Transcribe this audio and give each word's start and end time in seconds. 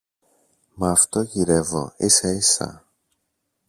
Μα 0.73 0.91
αυτό 0.91 1.21
γυρεύω 1.21 1.93
ίσα-ίσα 1.97 2.85